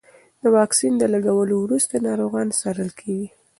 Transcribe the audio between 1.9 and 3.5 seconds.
ناروغان څارل کېږي.